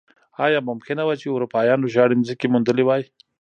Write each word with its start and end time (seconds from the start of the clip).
ایا 0.45 0.59
ممکنه 0.69 1.03
وه 1.05 1.15
چې 1.21 1.27
اروپایانو 1.35 1.91
شاړې 1.93 2.15
ځمکې 2.27 2.47
موندلی 2.53 2.83
وای. 2.85 3.03